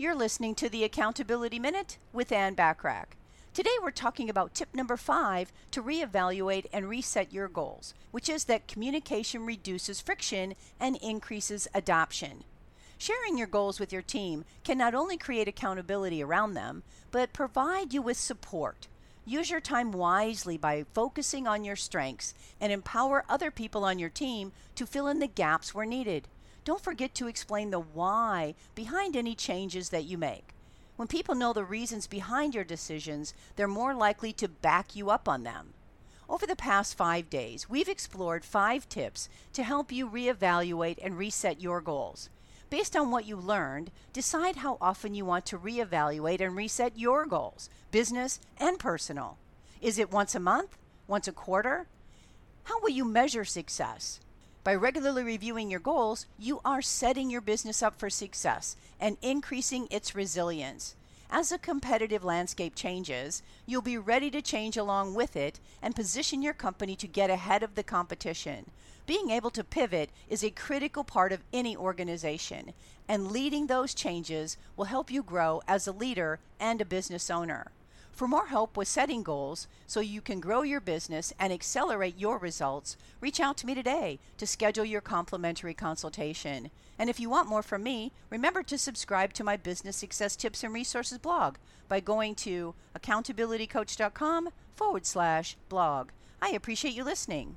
[0.00, 3.08] You're listening to the Accountability Minute with Ann Bachrach.
[3.52, 8.44] Today we're talking about tip number five to reevaluate and reset your goals, which is
[8.44, 12.44] that communication reduces friction and increases adoption.
[12.96, 17.92] Sharing your goals with your team can not only create accountability around them, but provide
[17.92, 18.88] you with support.
[19.26, 24.08] Use your time wisely by focusing on your strengths and empower other people on your
[24.08, 26.26] team to fill in the gaps where needed.
[26.70, 30.54] Don't forget to explain the why behind any changes that you make.
[30.94, 35.28] When people know the reasons behind your decisions, they're more likely to back you up
[35.28, 35.74] on them.
[36.28, 41.60] Over the past five days, we've explored five tips to help you reevaluate and reset
[41.60, 42.28] your goals.
[42.70, 47.26] Based on what you learned, decide how often you want to reevaluate and reset your
[47.26, 49.38] goals, business and personal.
[49.80, 50.78] Is it once a month?
[51.08, 51.88] Once a quarter?
[52.62, 54.20] How will you measure success?
[54.62, 59.88] By regularly reviewing your goals, you are setting your business up for success and increasing
[59.90, 60.94] its resilience.
[61.30, 66.42] As the competitive landscape changes, you'll be ready to change along with it and position
[66.42, 68.66] your company to get ahead of the competition.
[69.06, 72.74] Being able to pivot is a critical part of any organization,
[73.08, 77.70] and leading those changes will help you grow as a leader and a business owner.
[78.12, 82.38] For more help with setting goals so you can grow your business and accelerate your
[82.38, 86.70] results, reach out to me today to schedule your complimentary consultation.
[86.98, 90.62] And if you want more from me, remember to subscribe to my Business Success Tips
[90.62, 91.56] and Resources blog
[91.88, 96.10] by going to accountabilitycoach.com forward slash blog.
[96.42, 97.56] I appreciate you listening.